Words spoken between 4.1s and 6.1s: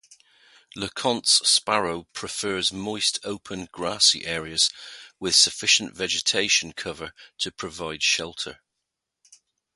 areas with sufficient